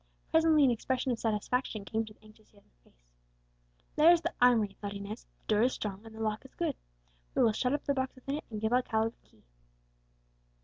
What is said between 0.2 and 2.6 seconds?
Presently an expression of satisfaction came to the anxious